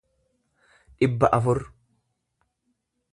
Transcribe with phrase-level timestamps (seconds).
[0.97, 1.59] dhibba afur